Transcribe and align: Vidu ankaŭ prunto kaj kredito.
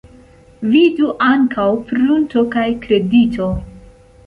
Vidu 0.75 1.09
ankaŭ 1.25 1.67
prunto 1.91 2.45
kaj 2.57 2.67
kredito. 2.87 3.53